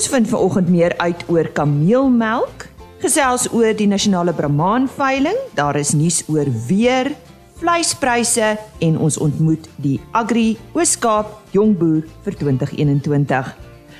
[0.00, 2.62] Ons vind vanoggend meer uit oor kameelmelk,
[3.02, 7.10] gesels oor die nasionale Brahman veiling, daar is nuus oor weer,
[7.60, 13.52] vleispryse en ons ontmoet die Agri Ooskaap Jongboer vir 2021.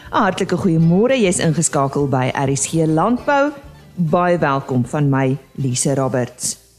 [0.09, 3.53] 'n Hartlike goeiemôre, jy's ingeskakel by RSG Landbou.
[3.97, 6.70] Baie welkom van my Lise Roberts.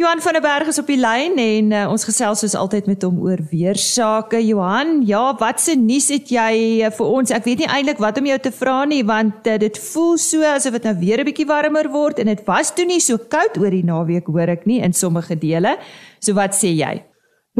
[0.00, 3.02] Johan van der Berg is op die lyn en uh, ons gesels soos altyd met
[3.04, 4.38] hom oor weer sake.
[4.40, 6.54] Johan, ja, wat se nuus het jy
[6.86, 7.32] uh, vir ons?
[7.36, 10.46] Ek weet nie eintlik wat om jou te vra nie want uh, dit voel so
[10.54, 13.60] asof dit nou weer 'n bietjie warmer word en dit was toe nie so koud
[13.60, 15.76] oor die naweek hoor ek nie in sommige dele.
[16.16, 17.04] So wat sê jy?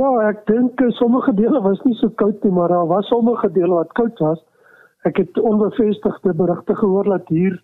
[0.01, 3.85] Ja, ek dink sommige dele was nie so koud nie, maar daar was sommige dele
[3.85, 4.41] wat koud was.
[5.05, 7.61] Ek het onbevestigde berigte gehoor dat hier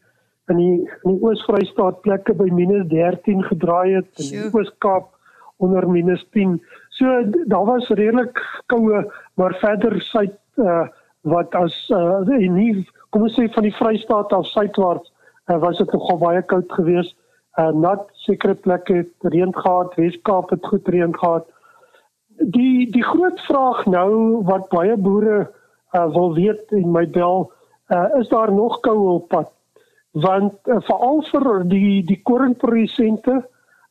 [0.52, 5.08] in die in die Oos-Vrystaat plekke by -13 gedraai het en in die Oos-Kaap
[5.56, 6.60] onder -10.
[6.88, 10.88] So daar was redelik koue, maar verder suid uh,
[11.20, 15.12] wat as uh, nie kom ons sê van die Vrystaat af suidwaarts
[15.46, 17.16] uh, was dit nogal baie koud geweest.
[17.56, 21.46] Uh, nat sekere plekke het reën gehad, Wes-Kaap het goed reën gehad.
[22.36, 25.38] Die die groot vraag nou wat baie boere
[25.96, 27.50] uh, wil weet en my bel,
[27.88, 29.55] uh, is daar nog koue op pad?
[30.24, 33.36] Want uh, veral vir die die koringprodusente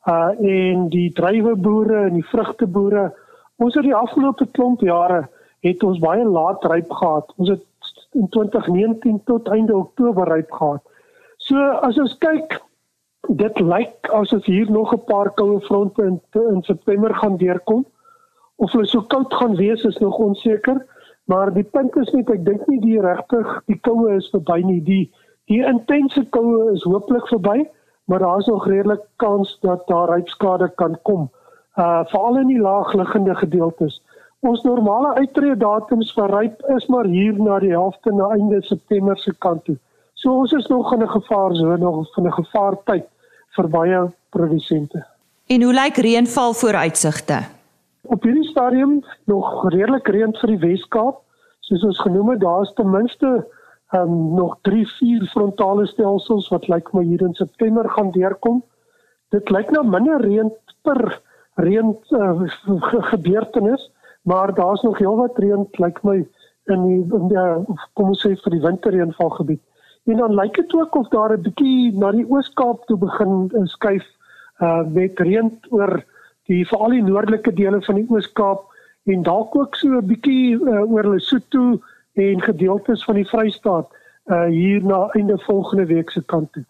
[0.09, 3.05] uh en die druiweboere en die vrugteboere
[3.61, 5.25] ons het die afgelope klomp jare
[5.65, 7.31] het ons baie laat ryp gehad.
[7.41, 7.63] Ons het
[8.13, 10.83] in 2019 tot einde Oktober ryp gehad.
[11.37, 12.59] So as ons kyk
[13.41, 17.85] dit lyk asof hier nog 'n paar koue fronte in in September gaan deurkom.
[18.55, 20.85] Of hulle so koud gaan wees is nog onseker
[21.25, 24.81] maar die punt is net ek dink nie die regtig die koue is verby nie.
[24.85, 25.03] Die
[25.45, 27.67] Die intense koue is hopelik verby,
[28.09, 31.29] maar daar is nog redelik kans dat daar rypskade kan kom.
[31.75, 34.01] Uh veral in die laagliggende gedeeltes.
[34.39, 39.33] Ons normale uittreedatums vir ryp is maar hier na die helfte na einde September se
[39.37, 39.77] kant toe.
[40.13, 43.05] So ons is nog in 'n gevaarsone nog van 'n gevaartyd
[43.55, 45.05] vir baie produsente.
[45.47, 47.37] En hoe lyk reënval vooruitsigte?
[48.01, 51.21] Op hierdie stadium nog redelik reën vir die Wes-Kaap.
[51.59, 53.45] Soos ons genoem het, daar is ten minste
[53.95, 58.63] um, nog 3 4 frontale stelsels wat lyk my hier in September gaan deurkom.
[59.29, 60.51] Dit lyk na minder reën
[60.83, 61.21] per
[61.55, 62.41] reën uh,
[63.11, 63.91] gebeurtenis,
[64.21, 66.17] maar daar's nog heelwat reën lyk my
[66.73, 69.61] in die in die kom ons sê vir die winterreënvalgebied.
[70.05, 73.65] En dan lyk dit ook of daar 'n bietjie na die Oos-Kaap toe begin uh,
[73.65, 74.05] skuif
[74.61, 76.03] uh met reën oor
[76.47, 78.61] die veral die noordelike dele van die Oos-Kaap
[79.05, 81.81] en dalk ook so 'n bietjie uh, oor Lesotho
[82.15, 83.91] en gedeeltes van die Vrystaat
[84.25, 86.65] uh hier na einde volgende week se kant toe.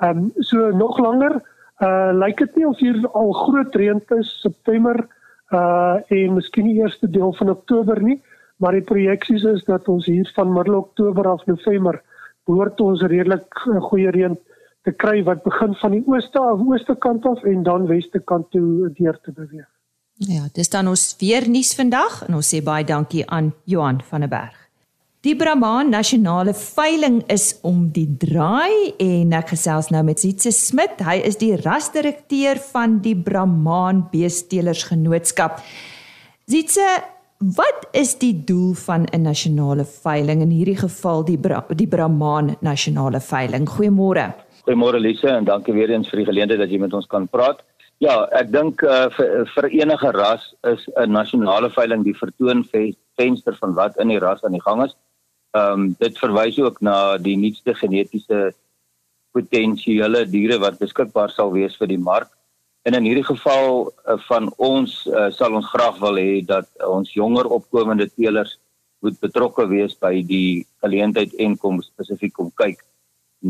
[0.00, 1.40] Ehm um, so nog langer
[1.82, 5.08] uh lyk dit nie of hier al groot reën is September
[5.50, 8.20] uh en miskien die eerste deel van Oktober nie,
[8.56, 12.02] maar die projeksies is dat ons hier van middel Oktober af November
[12.46, 14.38] behoort ons redelik uh, goeie reën
[14.82, 18.50] te kry wat begin van die ooste af ooste kant af en dan weste kant
[18.50, 19.68] toe deur te beweeg.
[20.22, 24.26] Ja, dis dan ons weer nuus vandag en ons sê baie dankie aan Johan van
[24.26, 24.61] der Berg.
[25.22, 30.98] Die Brahman Nasionale Veiling is om die draai en ek gesels nou met Sietse Smit.
[30.98, 35.60] Hy is die rasdirekteur van die Brahman Beestelers Genootskap.
[36.50, 36.82] Sietse,
[37.54, 42.56] wat is die doel van 'n nasionale veiling in hierdie geval die Bra die Brahman
[42.60, 43.68] Nasionale Veiling?
[43.70, 44.34] Goeiemôre.
[44.66, 47.62] Goeiemôre Lise en dankie weer eens vir die geleentheid dat jy met ons kan praat.
[47.98, 52.66] Ja, ek dink uh, vir, vir enige ras is 'n nasionale veiling die vertoon
[53.14, 54.96] venster van wat in die ras aan die gang is.
[55.52, 58.54] Ehm um, dit verwys ook na die nuutste genetiese
[59.36, 62.30] potensiële diere wat beskikbaar sal wees vir die mark.
[62.88, 67.12] En in hierdie geval uh, van ons uh, sal ons graag wil hê dat ons
[67.12, 68.56] jonger opkomende teelers
[69.04, 72.80] moet betrokke wees by die geleentheid en kom spesifiek kom kyk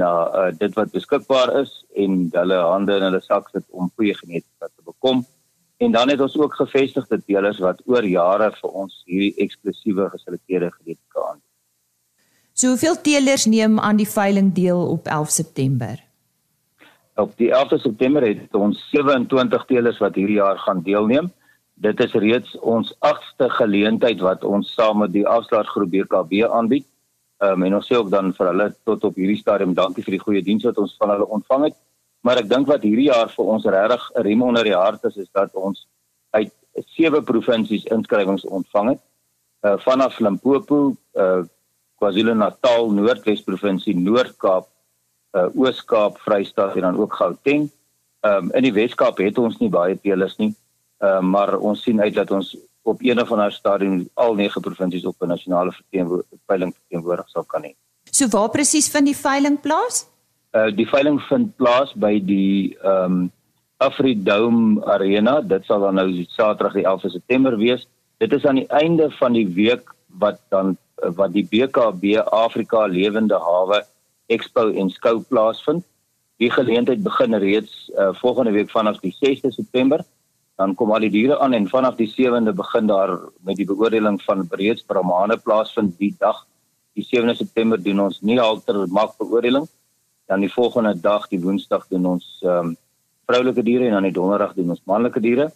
[0.03, 1.73] na uh, dit wat beskikbaar is
[2.05, 5.23] en hulle hande in hulle sak sit om goeie genetika te bekom.
[5.79, 10.71] En dan het ons ook gevestigde teelers wat oor jare vir ons hierdie eksklusiewe geselekteerde
[10.81, 11.52] genetika aanbied.
[12.53, 15.97] So hoeveel teelers neem aan die veiling deel op 11 September?
[17.17, 21.31] Op die 11 September het ons 27 teelers wat hierdie jaar gaan deelneem.
[21.75, 26.87] Dit is reeds ons 8ste geleentheid wat ons saam met die afslagsgroep BKB aanbied.
[27.43, 30.19] Ehm um, en ons sê ook dan vir hulle tot op hierdie stadium dankie vir
[30.19, 31.77] die goeie diens wat ons van hulle ontvang het.
[32.23, 35.17] Maar ek dink wat hierdie jaar vir ons regtig 'n riem onder die hart is
[35.17, 35.87] is dat ons
[36.31, 36.53] uit
[36.87, 39.03] sewe provinsies inskrywings ontvang het.
[39.67, 41.43] Uh vanaf Limpopo, uh
[42.03, 44.67] KwaZulu-Natal, Noordwes provinsie, Noord-Kaap,
[45.39, 47.71] uh, Oos-Kaap, Vrystaat en dan ook Gauteng.
[48.23, 50.53] Ehm um, in die Wes-Kaap het ons nie baie teelers nie.
[51.03, 54.61] Ehm uh, maar ons sien uit dat ons op een of ander stadium al nege
[54.61, 57.75] provinsies op 'n nasionale verteenwoordiging verteenwoordig sal kan hê.
[58.11, 60.07] So waar presies vind die veiling plaas?
[60.53, 63.31] Uh die veiling vind plaas by die ehm um,
[63.83, 65.41] Afridome Arena.
[65.41, 67.87] Dit sal dan nou Saterdag die 11 September wees.
[68.19, 70.77] Dit is aan die einde van die week wat dan
[71.17, 73.83] wat die BKB Afrika Lewende Hawe
[74.27, 75.85] Expo en Skou plaasvind.
[76.43, 80.05] Die geleentheid begin reeds uh, volgende week vanaf die 6de September.
[80.57, 83.13] Dan kom al die diere aan en vanaf die 7de begin daar
[83.47, 86.45] met die beoordeling van reeds Brahmane plaasvind die dag.
[86.99, 89.67] Die 7de September doen ons nie alter mak beoordeling.
[90.27, 92.77] Dan die volgende dag, die Woensdag doen ons ehm um,
[93.27, 95.53] vroulike diere en dan die Donderdag doen ons manlike diere.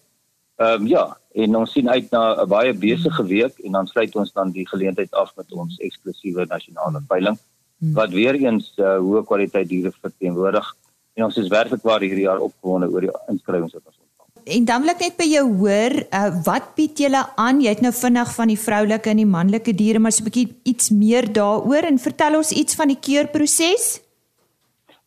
[0.56, 1.02] Ehm um, ja,
[1.36, 4.68] en ons sien uit na 'n baie besige week en dan sluit ons dan die
[4.68, 7.36] geleentheid af met ons eksklusiewe nasionale veiling
[7.78, 7.92] hmm.
[7.92, 10.76] wat weer eens uh, hoë kwaliteit diere verteenwoordig.
[11.14, 14.30] En ons is werklik waar hierdie jaar opgewonde oor die inskrywings wat ons ontvang.
[14.56, 17.60] En dan wil ek net by jou hoor, uh, wat bied julle aan?
[17.60, 20.56] Jy het nou vinnig van die vroulike en die manlike diere, maar so 'n bietjie
[20.64, 24.00] iets meer daaroor en vertel ons iets van die keurproses.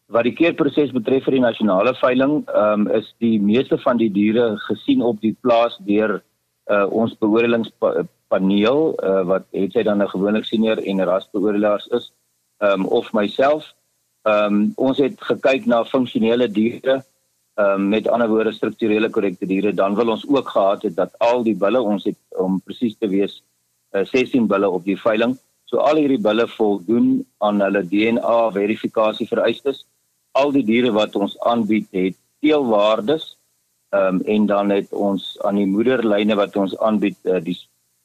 [0.09, 4.09] Wat die keerproses betref vir die nasionale veiling, ehm um, is die meeste van die
[4.09, 6.15] diere gesien op die plaas deur
[6.73, 12.09] uh, ons beoordelingspaneel uh, wat het sy dan 'n gewone senior en rasbeoordelaars is,
[12.57, 13.67] ehm um, of myself.
[14.25, 17.03] Ehm um, ons het gekyk na funksionele diere,
[17.56, 21.44] um, met ander woorde strukturele korrekte diere, dan wil ons ook gehad het dat al
[21.44, 23.44] die bulle ons het om presies te wees
[23.94, 25.38] uh, 16 bulle op die veiling.
[25.65, 29.85] So al hierdie bulle voldoen aan hulle DNA verifikasie vereistes
[30.31, 33.35] al die diere wat ons aanbied het teelwaardes
[33.89, 37.57] um, en dan het ons aan die moederlyne wat ons aanbied uh, die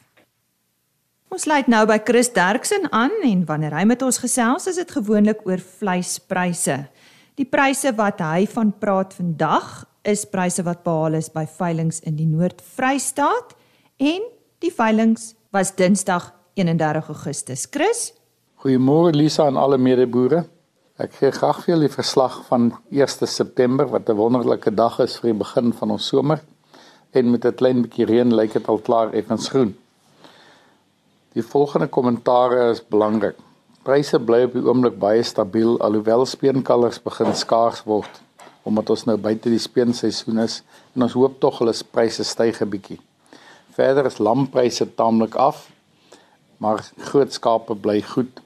[1.32, 4.96] Ons lei nou by Chris Derksen aan en wanneer hy met ons gesels, is dit
[4.96, 6.76] gewoonlik oor vleispryse.
[7.36, 12.16] Die pryse wat hy van praat vandag is pryse wat behaal is by veilinge in
[12.18, 13.54] die Noord-Vrystaat
[13.98, 14.26] en
[14.62, 17.66] die veilinge was Dinsdag 31 Augustus.
[17.70, 18.12] Chris?
[18.62, 20.44] Goeiemôre Lisa en alle medeboere.
[21.02, 25.32] Ek gee graag vir julle verslag van 1 September wat 'n wonderlike dag is vir
[25.32, 26.40] die begin van ons somer
[27.12, 29.74] en met 'n klein bietjie reën lyk dit al klaar effens groen.
[31.34, 33.36] Die volgende kommentaare is belangrik.
[33.82, 38.25] Pryse bly op die oomblik baie stabiel alhoewel speenkalvers begin skaars word
[38.66, 40.62] omdat ons nou buite die speenseisoen is
[40.94, 43.00] en ons hoop tog hulle pryse styg 'n bietjie.
[43.76, 45.70] Verder is lampryse taamlik af,
[46.58, 48.40] maar groot skape bly goed.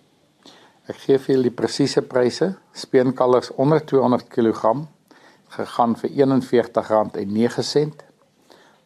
[0.90, 2.54] Ek gee vir julle die presiese pryse.
[2.72, 4.60] Speenkalvers onder 200 kg
[5.56, 7.92] gegaan vir R41.09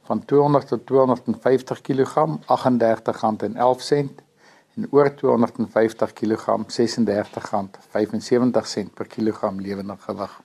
[0.05, 2.15] van 200 tot 250 kg
[2.45, 4.09] R38.11
[4.77, 6.75] en oor 250 kg R36.75
[8.95, 10.44] per kilogram lewende gewig.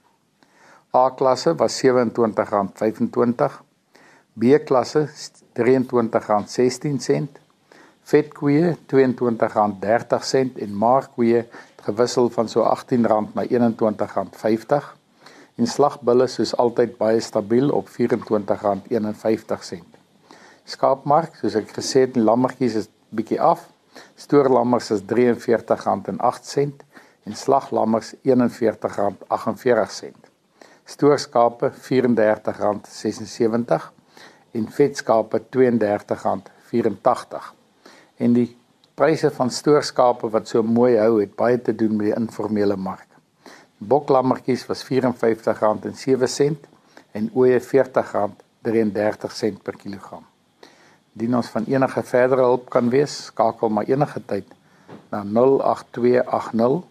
[0.92, 3.52] A klasse was R27.25,
[4.34, 5.06] B klasse
[5.54, 7.28] R23.16,
[8.10, 11.44] vetkoeë R22.30 en maarkoeë
[11.86, 14.90] gewissel van so R18 na R21.50
[15.62, 19.86] en slagbulle soos altyd baie stabiel op R24.51.
[20.74, 23.70] Skaapmark, soos ek gesê het, lammetjies is bietjie af.
[24.18, 26.82] Stoorlammers is R43.08
[27.30, 30.29] en slaglammers R41.48
[30.90, 33.94] stoorskape R34.76
[34.58, 37.54] en vetskape R32.84
[38.20, 38.50] En die
[39.00, 43.08] pryse van stoorskape wat so mooi hou het baie te doen met die informele mark.
[43.80, 44.90] Boklammetjies was R54.07
[47.16, 50.26] en ooe R40.33 per kilogram.
[51.16, 54.48] Dien ons van enige verdere hulp kan wees, skakel maar enige tyd
[55.14, 56.84] na 08280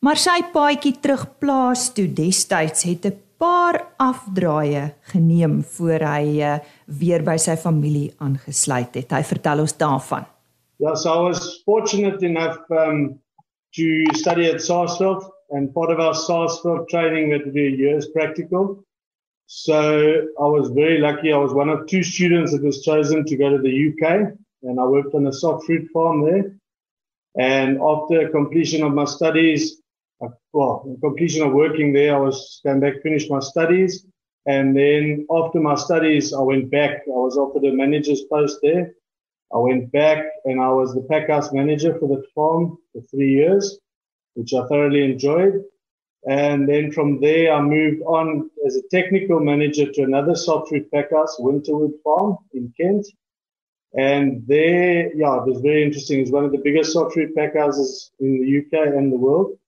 [0.00, 6.58] Maar sy paadjie terug plaas toe destyds het 'n paar afdraaie geneem voor hy uh,
[6.86, 9.12] weer by sy familie aangesluit het.
[9.12, 10.24] Hy vertel ons daarvan.
[10.78, 13.20] Yeah, so I was fortunate enough um,
[13.74, 17.70] to study at Sarsfield and part of our Sarsfield training we had to be a
[17.70, 18.84] year's practical.
[19.46, 21.32] So I was very lucky.
[21.32, 24.78] I was one of two students that was chosen to go to the UK, and
[24.78, 26.54] I worked on a soft fruit farm there.
[27.38, 29.80] And after completion of my studies,
[30.22, 34.04] uh, well, completion of working there, I was going back finish my studies.
[34.46, 37.02] And then after my studies, I went back.
[37.06, 38.92] I was offered a manager's post there.
[39.54, 43.78] I went back and I was the packhouse manager for the farm for three years,
[44.38, 45.64] which I thoroughly enjoyed.
[46.28, 50.90] And then from there, I moved on as a technical manager to another soft fruit
[50.92, 53.06] packhouse, Winterwood Farm in Kent.
[53.94, 56.20] And there, yeah, it was very interesting.
[56.20, 59.58] It's one of the biggest soft fruit packhouses in the UK and the world.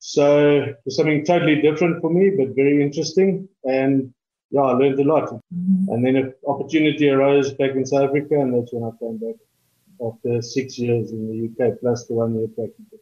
[0.00, 3.48] So it was something totally different for me, but very interesting.
[3.64, 4.12] And
[4.50, 5.28] yeah, I learned a lot.
[5.30, 5.92] Mm-hmm.
[5.92, 9.36] And then an opportunity arose back in South Africa, and that's when I came back
[10.04, 12.98] after six years in the UK, plus the one year practical.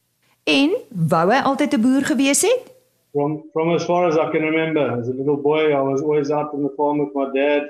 [0.49, 0.71] En
[1.13, 2.65] wou hy altyd 'n boer gewees het?
[3.13, 6.31] From from as far as I can remember, as a little boy, I was always
[6.31, 7.63] out on the farm with my dad.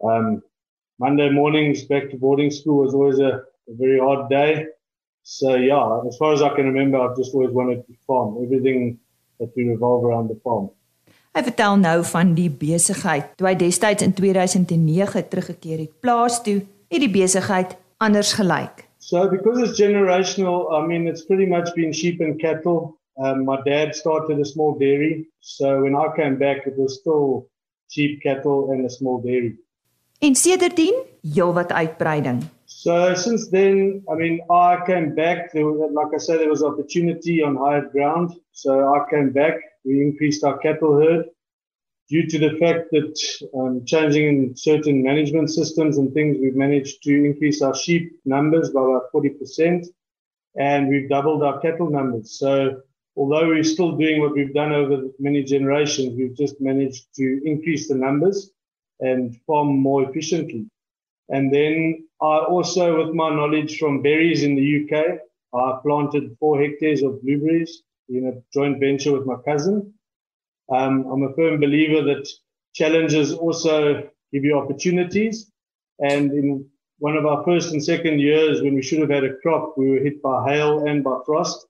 [0.00, 0.42] Um,
[0.96, 3.32] Monday mornings back to boarding school was always a,
[3.70, 4.66] a very hard day.
[5.22, 8.36] So yeah, as far as I can remember, I've just always wanted to farm.
[8.44, 8.98] Everything
[9.38, 10.70] that we revolve around the farm.
[11.32, 13.36] Hy vertel nou van die besigheid.
[13.36, 18.87] Toe hy destyds in 2009 teruggekeer het plaas toe, het die besigheid anders gelyk.
[19.08, 22.98] So because it's generational, I mean it's pretty much been sheep and cattle.
[23.16, 27.48] Um, my dad started a small dairy, so when I came back it was still
[27.90, 29.56] sheep, cattle and a small dairy.
[30.20, 30.96] En sedertdien
[31.34, 32.42] heelwat uitbreiding.
[32.66, 35.52] So since then, I mean, I came back.
[35.52, 38.34] There was, like I said, there was opportunity on higher ground.
[38.52, 39.54] So I came back.
[39.86, 41.24] We increased our cattle herd
[42.08, 47.02] due to the fact that um, changing in certain management systems and things, we've managed
[47.02, 49.86] to increase our sheep numbers by about 40%.
[50.56, 52.38] And we've doubled our cattle numbers.
[52.38, 52.80] So
[53.16, 57.88] although we're still doing what we've done over many generations, we've just managed to increase
[57.88, 58.50] the numbers
[59.00, 60.66] and farm more efficiently.
[61.28, 65.18] And then I also, with my knowledge from berries in the UK,
[65.54, 69.92] I planted four hectares of blueberries in a joint venture with my cousin.
[70.70, 72.28] Um, I'm a firm believer that
[72.74, 75.50] challenges also give you opportunities.
[76.00, 76.66] And in
[76.98, 79.90] one of our first and second years, when we should have had a crop, we
[79.90, 81.66] were hit by hail and by frost.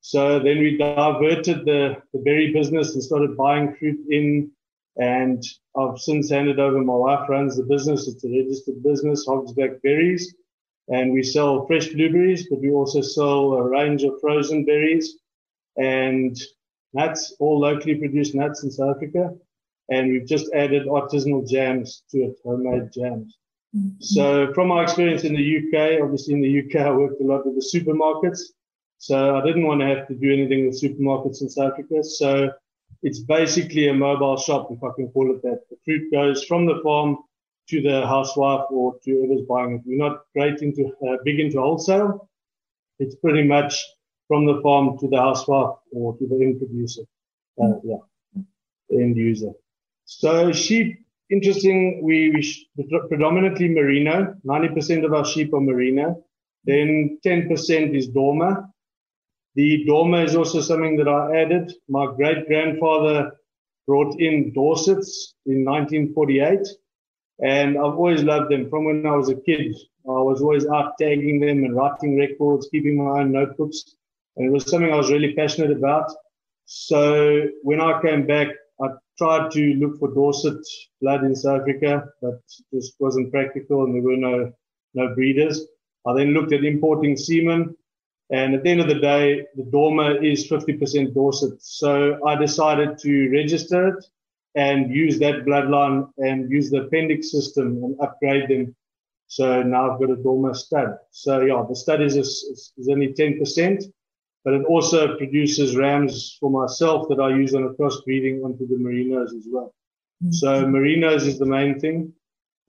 [0.00, 4.50] So then we diverted the, the berry business and started buying fruit in
[4.96, 5.42] and
[5.76, 6.78] I've since handed over.
[6.80, 8.08] My wife runs the business.
[8.08, 10.34] It's a registered business, Hogsback Berries.
[10.88, 15.18] And we sell fresh blueberries, but we also sell a range of frozen berries
[15.76, 16.36] and
[16.94, 19.34] nuts, all locally produced nuts in South Africa.
[19.90, 23.36] And we've just added artisanal jams to it, homemade jams.
[23.76, 24.00] Mm-hmm.
[24.00, 27.46] So from my experience in the UK, obviously in the UK, I worked a lot
[27.46, 28.40] with the supermarkets.
[28.98, 32.04] So I didn't want to have to do anything with supermarkets in South Africa.
[32.04, 32.50] So
[33.02, 35.62] it's basically a mobile shop, if I can call it that.
[35.70, 37.18] The fruit goes from the farm
[37.68, 39.82] to the housewife or to whoever's buying it.
[39.84, 42.28] We're not great into, uh, big into wholesale.
[42.98, 43.82] It's pretty much
[44.32, 47.02] from the farm to the housewife or to the end producer.
[47.62, 48.02] Uh, yeah,
[48.88, 49.52] the end user.
[50.06, 52.00] So sheep, interesting.
[52.02, 54.34] We, we predominantly merino.
[54.46, 56.24] 90% of our sheep are merino.
[56.64, 58.70] Then 10% is Dormer.
[59.54, 61.70] The Dormer is also something that I added.
[61.90, 63.32] My great grandfather
[63.86, 66.66] brought in Dorsets in 1948.
[67.40, 69.74] And I've always loved them from when I was a kid.
[70.06, 73.84] I was always out tagging them and writing records, keeping my own notebooks.
[74.36, 76.10] And it was something I was really passionate about.
[76.64, 78.48] So when I came back,
[78.80, 80.64] I tried to look for Dorset
[81.00, 84.52] blood in South Africa, but it just wasn't practical and there were no,
[84.94, 85.66] no breeders.
[86.06, 87.76] I then looked at importing semen.
[88.30, 91.60] And at the end of the day, the Dormer is 50% Dorset.
[91.60, 94.04] So I decided to register it
[94.54, 98.74] and use that bloodline and use the appendix system and upgrade them.
[99.26, 100.96] So now I've got a Dormer stud.
[101.10, 103.84] So yeah, the stud is, is, is only 10%,
[104.44, 108.66] but it also produces rams for myself that I use on a cross breeding onto
[108.66, 109.74] the merinos as well.
[110.22, 110.32] Mm-hmm.
[110.32, 112.12] So merinos is the main thing.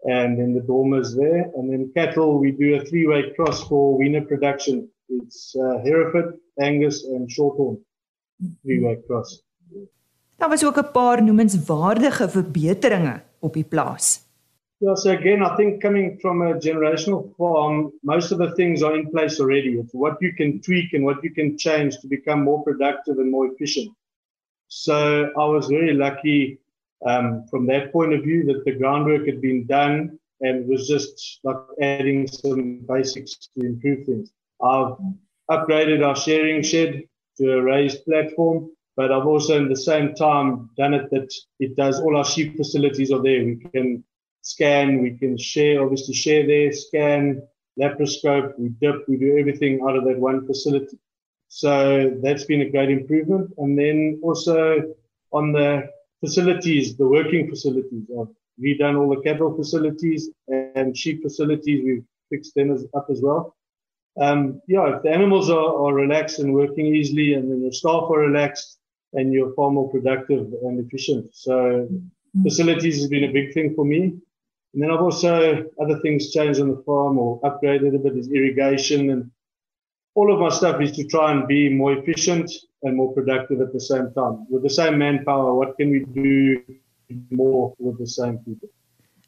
[0.06, 1.50] And then the Dormers there.
[1.56, 4.90] And then cattle, we do a three-way cross for weaner production.
[5.08, 7.78] It's uh, Hereford, Angus and Shorthorn.
[8.64, 9.44] Three-way cross.
[10.38, 14.33] Daar was ook 'n paar noemenswaardige verbeteringe op die plaas.
[14.86, 18.94] Yeah, so again, I think coming from a generational farm, most of the things are
[18.98, 19.80] in place already.
[19.80, 23.32] It's what you can tweak and what you can change to become more productive and
[23.32, 23.96] more efficient.
[24.68, 26.60] So I was very lucky
[27.06, 31.40] um, from that point of view that the groundwork had been done and was just
[31.46, 34.34] like adding some basics to improve things.
[34.62, 34.98] I've
[35.50, 37.04] upgraded our sharing shed
[37.38, 41.76] to a raised platform but I've also in the same time done it that it
[41.76, 43.44] does all our sheep facilities are there.
[43.44, 44.04] We can
[44.44, 47.42] scan, we can share, obviously share there, scan,
[47.80, 50.98] laparoscope, we dip, we do everything out of that one facility.
[51.48, 53.52] So that's been a great improvement.
[53.58, 54.94] And then also
[55.32, 58.28] on the facilities, the working facilities, I've
[58.64, 61.84] redone all the cattle facilities and sheep facilities.
[61.84, 63.56] We've fixed them as, up as well.
[64.22, 68.04] Um, yeah, if the animals are, are relaxed and working easily and then the staff
[68.12, 68.78] are relaxed,
[69.16, 71.30] and you're far more productive and efficient.
[71.34, 71.88] So
[72.42, 74.18] facilities has been a big thing for me.
[74.74, 78.30] And then I've also other things changed on the farm or upgraded a bit is
[78.32, 79.32] irrigation and
[80.16, 82.52] all of my stuff is to try and be more efficient
[82.84, 84.46] and more productive at the same time.
[84.50, 86.62] With the same manpower, what can we do
[87.30, 88.70] more with the same people?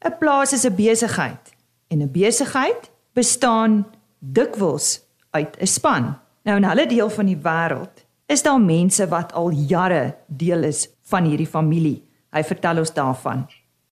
[0.05, 1.43] 'n Plaas is 'n besigheid
[1.91, 3.85] en 'n besigheid bestaan
[4.19, 6.03] dikwels uit 'n span.
[6.43, 10.89] Nou in hulle deel van die wêreld is daar mense wat al jare deel is
[11.01, 12.03] van hierdie familie.
[12.31, 13.47] Hy vertel ons daarvan.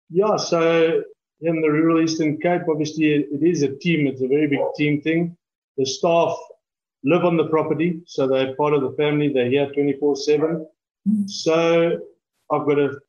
[0.07, 0.59] Ja, so
[1.43, 5.01] in the rural eastern cape obviously it is a team, it's a very big team
[5.01, 5.35] thing.
[5.77, 6.37] The staff
[7.03, 10.65] live on the property, so they're part of the family, they're here 24/7.
[11.27, 11.99] So
[12.51, 12.99] I've got a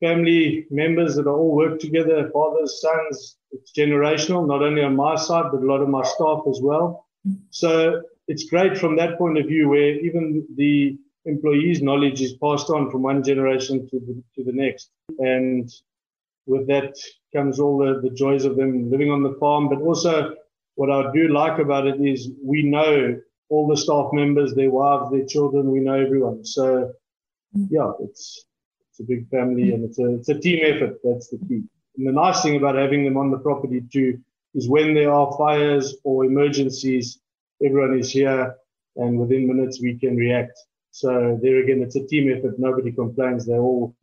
[0.00, 5.46] family members that all work together, fathers, sons, it's generational, not only on my side,
[5.52, 7.06] but a lot of my staff as well.
[7.50, 12.70] So it's great from that point of view where even the employees' knowledge is passed
[12.70, 14.90] on from one generation to the, to the next.
[15.18, 15.70] And
[16.46, 16.96] with that
[17.34, 19.68] comes all the, the joys of them living on the farm.
[19.68, 20.34] But also,
[20.74, 25.10] what I do like about it is we know all the staff members, their wives,
[25.10, 26.44] their children, we know everyone.
[26.44, 26.92] So,
[27.68, 28.44] yeah, it's
[28.90, 31.00] it's a big family and it's a it's a team effort.
[31.04, 31.62] That's the key.
[31.96, 34.18] And the nice thing about having them on the property too
[34.54, 37.20] is when there are fires or emergencies,
[37.64, 38.54] everyone is here
[38.96, 40.58] and within minutes we can react.
[40.92, 42.58] So there again, it's a team effort.
[42.58, 43.46] Nobody complains.
[43.46, 43.94] They're all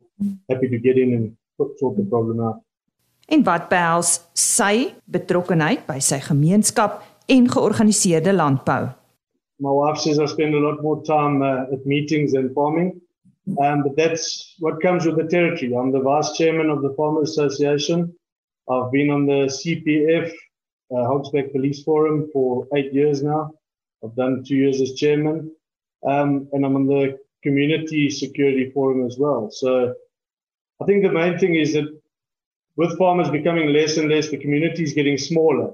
[0.48, 1.36] happy to get in and
[1.78, 2.60] sort the problem out.
[3.28, 8.88] En wat behels sy betrokkenheid by sy gemeenskap en georganiseerde landbou?
[9.60, 12.94] My wife says I spend a lot more time uh, at meetings and farming.
[13.60, 15.74] Um, but that's what comes with the territory.
[15.74, 18.14] I'm the vice chairman of the Farmers Association.
[18.70, 20.30] I've been on the CPF
[20.90, 23.50] uh, Hogsback Police Forum for eight years now.
[24.04, 25.50] I've done two years as chairman,
[26.06, 29.50] um, and I'm on the Community Security Forum as well.
[29.50, 29.94] So
[30.80, 31.88] I think the main thing is that
[32.78, 35.72] with farmers becoming less and less, the community is getting smaller.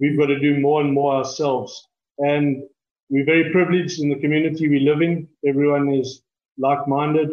[0.00, 1.88] We've got to do more and more ourselves.
[2.18, 2.64] And
[3.08, 5.28] we're very privileged in the community we live in.
[5.46, 6.20] Everyone is
[6.58, 7.30] like minded.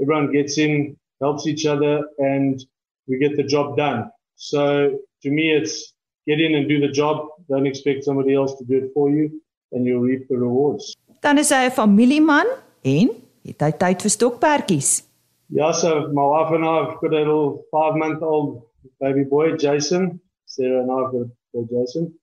[0.00, 2.62] Everyone gets in, helps each other, and
[3.08, 4.10] we get the job done.
[4.36, 5.92] So to me, it's
[6.26, 7.28] get in and do the job.
[7.48, 9.40] Don't expect somebody else to do it for you
[9.72, 10.96] and you'll reap the rewards.
[11.20, 12.46] Dan is hy 'n familieman
[12.82, 13.08] en
[13.44, 15.09] het hy tyd vir stokperdjies.
[15.52, 18.62] Ja, so my wife and I have got a little 5 month old
[19.00, 20.20] baby boy Jason.
[20.46, 22.14] Sarah and I have got Jason.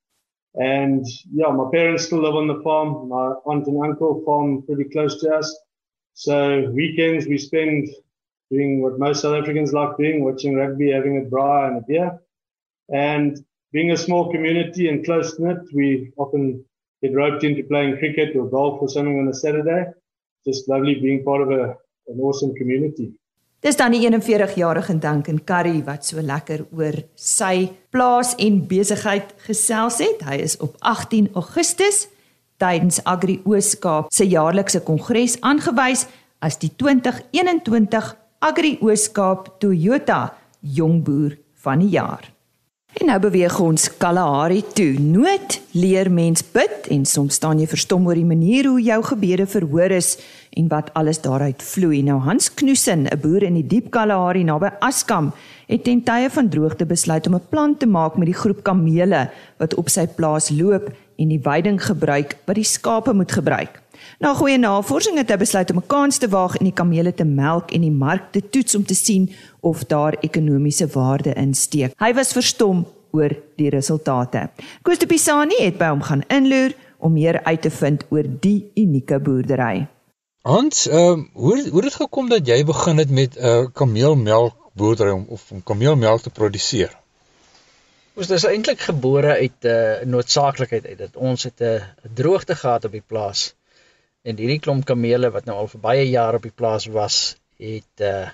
[0.56, 3.10] And yeah, my parents still live on the farm.
[3.10, 5.60] My aunt and uncle farm pretty close to us.
[6.14, 7.90] So weekends we spend
[8.50, 12.20] doing what most South Africans like doing, watching rugby, having a braai and a beer.
[12.94, 13.38] And
[13.74, 16.64] being a small community and close knit, we often
[17.04, 19.92] get roped into playing cricket or golf or something on a Saturday.
[20.46, 21.76] Just lovely being part of a,
[22.08, 23.12] an awesome community.
[23.66, 29.98] Dis dan die 41-jarige Duncan Curry wat so lekker oor sy plaas en besigheid gesels
[30.04, 30.22] het.
[30.28, 32.06] Hy is op 18 Augustus
[32.62, 36.06] tydens Agri Ooskaap se jaarlikse kongres aangewys
[36.40, 38.14] as die 2021
[38.46, 40.22] Agri Ooskaap Toyota
[40.62, 42.37] Jongboer van die jaar.
[42.98, 44.96] En nou beweeg ons Kalahari toe.
[44.98, 49.46] Nood leer mens bid en soms staan jy verstom oor die manier hoe jou gebede
[49.46, 50.16] verhoor is
[50.58, 52.00] en wat alles daaruit vloei.
[52.02, 55.32] Nou Hans Knoesen, 'n boer in die diep Kalahari naby Askam,
[55.68, 59.30] het ten tye van droogte besluit om 'n plan te maak met die groep kamele
[59.60, 63.82] wat op sy plaas loop en die veiding gebruik wat die skape moet gebruik.
[64.20, 67.26] Na goeie navorsing het hy besluit om 'n kans te waag en die kamele te
[67.26, 71.94] melk en die mark te toets om te sien of daar ekonomiese waarde in steek.
[72.00, 74.50] Hy was verstom oor die resultate.
[74.82, 78.72] Koos de Pisani het by hom gaan inloer om meer uit te vind oor die
[78.76, 79.88] unieke boerdery.
[80.48, 84.56] Hans, ehm uh, hoe hoe het gekom dat jy begin het met 'n uh, kameelmelk
[84.74, 86.96] boerdery om of om kameelmelk te produseer?
[88.18, 91.84] Ons is eintlik gebore uit 'n uh, noodsaaklikheid uit dat ons het 'n uh,
[92.14, 93.54] droogte gehad op die plaas.
[94.28, 98.04] En hierdie klomp kamele wat nou al vir baie jare op die plaas was, het
[98.04, 98.28] uh,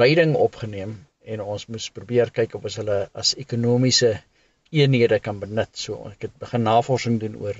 [0.00, 0.94] veiding opgeneem
[1.28, 4.14] en ons moes probeer kyk of ons hulle as ekonomiese
[4.72, 5.70] eenhede kan benut.
[5.76, 7.58] So ek het begin navorsing doen oor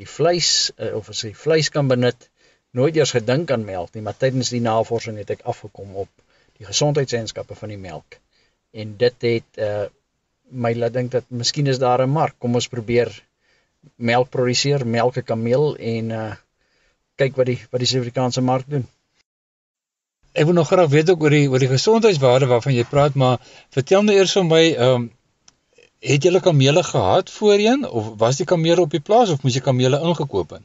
[0.00, 2.28] die vleis uh, of as jy vleis kan benut
[2.74, 6.10] nooit eers gedink aan melk nie, maar tydens die navorsing het ek afgekom op
[6.58, 8.18] die gesondheidseienskappe van die melk.
[8.74, 9.84] En dit het uh
[10.54, 12.34] my laat dink dat miskien is daar 'n mark.
[12.38, 13.08] Kom ons probeer
[13.96, 16.32] melk produseer, melk 'n kameel en uh
[17.20, 18.86] kyk wat die wat die Suid-Afrikaanse mark doen.
[20.34, 23.38] Ek wil nog graag weet ook oor die oor die gesondheidswaarde waarvan jy praat, maar
[23.74, 25.10] vertel my eers vir my, ehm um,
[26.04, 29.62] het al kamele gehad voorheen of was die kamele op die plaas of moes jy
[29.64, 30.64] kamele ingekoop het?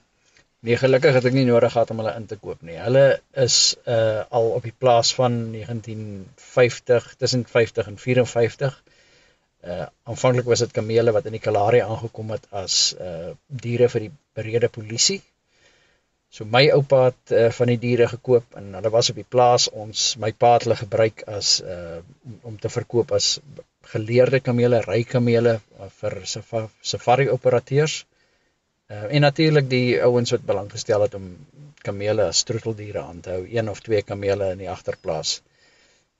[0.59, 2.75] Nee, gelukkig het ek nie nodig gehad om hulle in te koop nie.
[2.75, 3.03] Hulle
[3.43, 3.57] is
[3.87, 8.75] uh al op die plaas van 1950, tussen 50 en 54.
[9.63, 14.07] Uh aanvanklik was dit kamele wat in die Kalahari aangekom het as uh diere vir
[14.07, 15.21] die berede polisie.
[16.29, 19.65] So my oupa het uh, van die diere gekoop en hulle was op die plaas.
[19.83, 21.97] Ons my pa het hulle gebruik as uh
[22.45, 23.39] om te verkoop as
[23.93, 28.03] geleerde kamele, ry kamele uh, vir safari operateurs.
[28.89, 31.31] Uh, en natuurlik die ouens wat belang gestel het om
[31.85, 35.39] kamele as troeteldiere aan te hou, een of twee kamele in die agterplaas.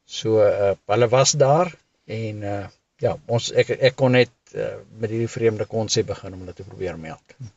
[0.06, 1.70] So uh, hulle was daar
[2.10, 2.60] en uh,
[3.06, 6.66] ja, ons ek ek kon net uh, met hierdie vreemde konsep begin om hulle te
[6.66, 7.38] probeer melk.
[7.38, 7.54] Um,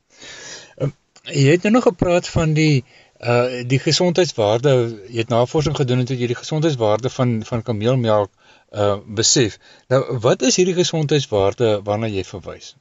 [1.31, 2.85] jy het nou nog gepraat van die
[3.23, 4.71] uh die gesondheidswaarde,
[5.07, 8.33] jy het navorsing gedoen en het jy die gesondheidswaarde van van kameelmelk
[8.71, 9.59] uh besef.
[9.89, 12.75] Nou wat is hierdie gesondheidswaarde waarna jy verwys?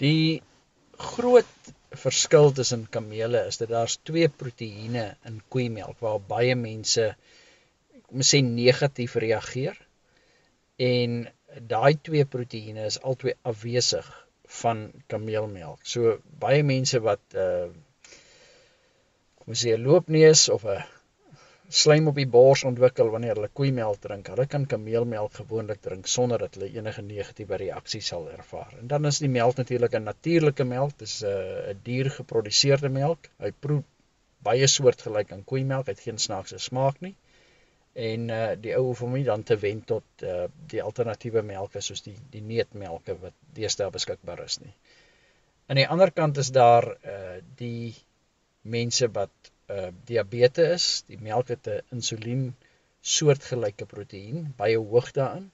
[0.00, 0.42] Die
[0.96, 7.14] groot verskil tussen kamele is dat daar's twee proteïene in koeimelk waar baie mense
[8.08, 9.76] moet sê negatief reageer
[10.76, 11.28] en
[11.68, 14.08] daai twee proteïene is albei afwesig
[14.48, 15.80] van kameelmelk.
[15.82, 17.68] So baie mense wat uh
[19.38, 20.84] kom ons sê 'n loopneus of 'n
[21.68, 24.30] slaim op die bors ontwikkel wanneer hulle koeimelk drink.
[24.32, 28.72] Hulle kan kameelmelk gewoonlik drink sonder dat hulle enige negatiewe reaksie sal ervaar.
[28.80, 30.98] En dan is die melk natuurlik 'n natuurlike melk.
[30.98, 33.28] Dit is 'n uh, 'n diergeproduseerde melk.
[33.38, 33.82] Hy proe
[34.42, 35.86] baie soortgelyk aan koeimelk.
[35.86, 37.14] Hy het geen snaakse smaak nie.
[37.98, 41.82] En uh die ou hoef hom nie dan te wen tot uh die alternatiewe melke
[41.82, 44.74] soos die die neutmelke wat deesdae beskikbaar is nie.
[45.68, 47.94] Aan die ander kant is daar uh die
[48.62, 52.44] mense wat uh diabetes is, die melk het 'n insulien
[53.00, 55.50] soortgelyke proteïen, baie hoog daarin.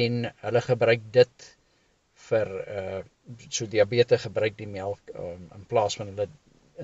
[0.00, 1.50] En hulle gebruik dit
[2.28, 3.00] vir uh
[3.48, 6.26] so diabetes gebruik die melk um, in plaas van hulle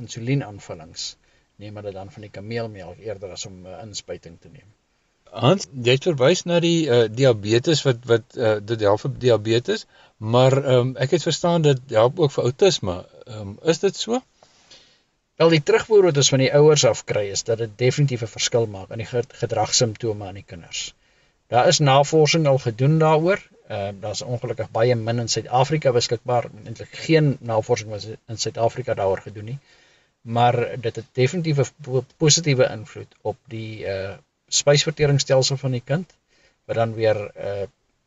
[0.01, 1.15] insuliinaanvullings
[1.63, 4.69] neem hulle dan van die kameelmelk eerder as om 'n uh, inspuiting te neem.
[5.45, 9.87] Hans, jy het verwys na die uh, diabetes wat wat uh, dit help vir diabetes,
[10.17, 12.97] maar um, ek het verstaan dit help ook vir outisme.
[13.27, 14.23] Um, is dit so?
[15.37, 18.35] Wel die terugvoer wat ons van die ouers af kry is dat dit definitief 'n
[18.37, 19.09] verskil maak in die
[19.43, 20.95] gedragssimptome aan die kinders.
[21.53, 23.43] Daar is navorsing al gedoen daaroor.
[23.69, 26.49] Ehm uh, daar's ongelukkig baie min in Suid-Afrika beskikbaar.
[26.65, 29.59] Eintlik geen navorsing was in Suid-Afrika daaroor gedoen nie.
[30.27, 34.15] Maar dit het definitief 'n positiewe invloed op die uh
[34.49, 36.13] spysverteringsstelsel van die kind
[36.65, 37.67] wat dan weer uh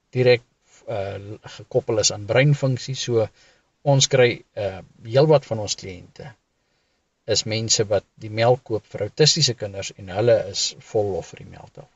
[0.10, 0.41] direk
[0.88, 2.95] uh gekoppel is aan breinfunksie.
[2.95, 3.27] So
[3.82, 6.34] ons kry uh heelwat van ons kliënte
[7.36, 11.43] is mense wat die melk koop vir autistiese kinders en hulle is vol lof vir
[11.43, 11.95] die melk daarvoor.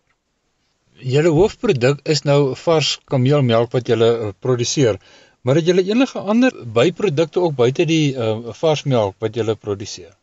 [1.14, 5.00] Julle hoofproduk is nou vars kameelmelk wat julle produseer,
[5.44, 10.14] maar het julle enige ander byprodukte ook buite die uh, vars melk wat julle produseer?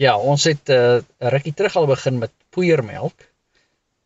[0.00, 3.26] Ja, ons het 'n uh, rukkie terug al begin met poeiermelk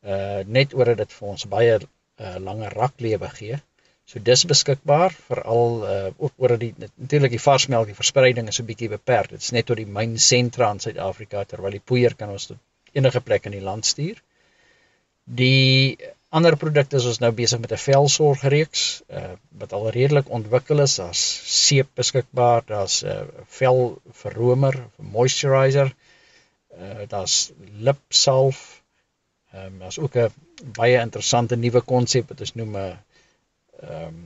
[0.05, 3.61] uh net oor dit vir ons baie uh langer raklewe gee.
[4.05, 8.89] So dis beskikbaar veral uh oor die natuurlik die varsmelk die verspreiding is 'n bietjie
[8.89, 9.31] beperk.
[9.31, 12.59] Dit is net tot die myn sentra in Suid-Afrika terwyl die poeier kan ons tot
[12.93, 14.21] enige plek in die land stuur.
[15.25, 15.99] Die
[16.35, 18.85] ander produkte is ons nou besig met 'n velsorgreeks
[19.21, 20.97] uh wat al redelik ontwikkel is.
[21.01, 21.25] Daar's
[21.67, 25.95] seep beskikbaar, daar's 'n uh, velverromer, moisturizer.
[26.79, 27.53] Uh daar's
[27.89, 28.83] lipsalf.
[29.53, 30.33] Ehm um, daar's ook 'n
[30.81, 32.99] baie interessante nuwe konsep wat ons noem 'n
[33.81, 34.23] ehm um,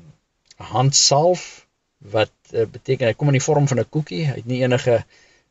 [0.56, 1.66] handsalf
[1.98, 4.24] wat uh, beteken hy kom in die vorm van 'n koekie.
[4.26, 5.04] Hy het nie enige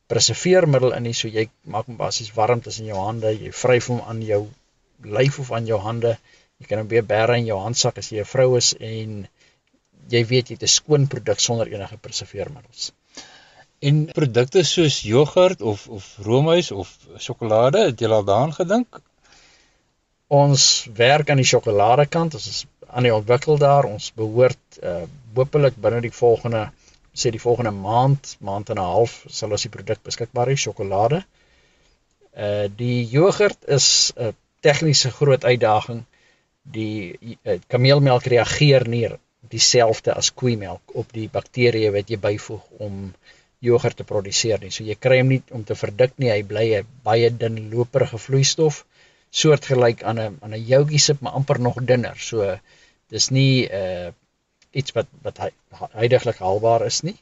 [0.07, 3.31] preserveermiddel in nie, so jy maak hom basies warm tussen jou hande.
[3.43, 4.47] Jy vryf hom aan jou
[5.03, 6.17] lyf of aan jou hande.
[6.61, 9.27] Jy kan weer bære in jou handsak as jy 'n vrou is en
[10.13, 12.91] jy weet jy het 'n skoon produk sonder enige preserveermiddels.
[13.89, 19.01] En produkte soos jogurt of of roomys of sjokolade, het jy al daaraan gedink?
[20.27, 23.85] Ons werk aan die sjokolade kant, ons is aan die ontwikkel daar.
[23.85, 25.05] Ons behoort uh
[25.37, 26.71] hopelik binne die volgende
[27.13, 31.23] sê die volgende maand, maand en 'n half sal ons die produk beskikbaar hê, sjokolade.
[32.33, 36.05] Uh die jogurt is 'n tegniese groot uitdaging
[36.73, 39.07] die uh, kameelmelk reageer nie
[39.47, 43.13] dieselfde as koeimelk op die bakterieë wat jy byvoeg om
[43.63, 44.71] jogurt te produseer nie.
[44.71, 46.29] So jy kry hom nie om te verdik nie.
[46.31, 48.83] Hy bly 'n baie dun loperige vloeistof
[49.31, 52.17] soortgelyk aan 'n aan 'n joutjie sip maar amper nog dunner.
[52.17, 52.59] So
[53.09, 54.11] dis nie uh
[54.71, 55.39] iets wat wat
[55.93, 57.15] heidaglik haalbaar is nie.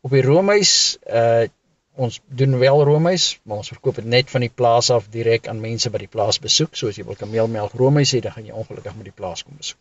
[0.00, 1.44] Op die roomys uh
[1.94, 5.60] ons doen wel roomys, maar ons verkoop dit net van die plaas af direk aan
[5.62, 6.74] mense wat die plaas besoek.
[6.74, 9.56] So as jy wil kameelmelk roomys hê, dan gaan jy ongelukkig met die plaas kom
[9.60, 9.80] besoek.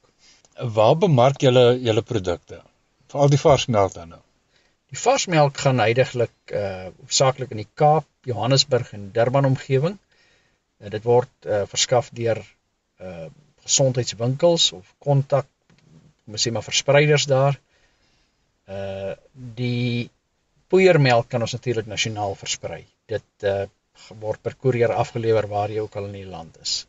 [0.78, 2.62] Waar bemark julle julle produkte?
[3.10, 4.22] Veral die varsmelk dan nou.
[4.94, 9.98] Die varsmelk gaan heidaglik uh hoofsaaklik in die Kaap, Johannesburg en Durban omgewing.
[10.78, 12.44] Uh, dit word uh verskaf deur
[13.02, 13.30] uh
[13.64, 15.48] gesondheidswinkels of kontak,
[16.26, 17.58] kom ons sê maar verspreiders daar.
[18.70, 20.12] Uh die
[20.74, 22.82] poeiermelk kan ons natuurlik nasionaal versprei.
[23.12, 23.66] Dit uh,
[24.24, 26.84] word per koerier afgelewer waar jy ook al in die land is.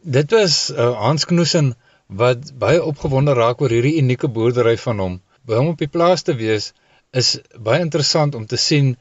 [0.00, 1.74] Dit was uh, Hans Knoesen
[2.22, 5.18] wat baie opgewonde raak oor hierdie unieke boerdery van hom.
[5.46, 6.72] By hom op die plaas te wees
[7.16, 8.96] is baie interessant om te sien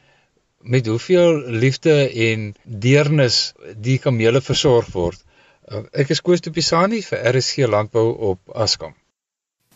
[0.59, 1.95] met hoeveel liefde
[2.29, 3.41] en deernis
[3.75, 5.19] die kamele versorg word.
[5.67, 8.98] Uh, ek is Koos de Pisani vir RSG Landbou op Askam.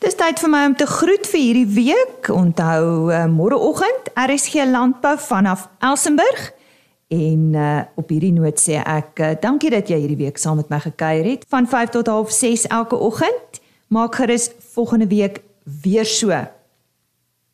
[0.03, 2.27] Dis tyd vir my om te groet vir hierdie week.
[2.27, 6.49] Onthou uh, môreoggend RSG Landbou vanaf Elsenburg.
[7.07, 10.67] En uh, op hierdie noot sê ek uh, dankie dat jy hierdie week saam met
[10.73, 13.61] my gekuier het van 5 tot 6 elke oggend.
[13.95, 15.39] Maak gerus volgende week
[15.85, 16.35] weer so.